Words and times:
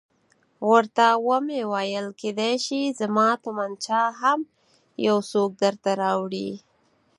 ورته 0.69 1.05
ومې 1.27 1.61
ویل 1.71 2.07
کېدای 2.21 2.55
شي 2.65 2.81
زما 2.99 3.27
تومانچه 3.43 4.01
هم 4.21 4.39
یو 5.07 5.17
څوک 5.31 5.49
درته 5.63 5.89
راوړي. 6.01 6.49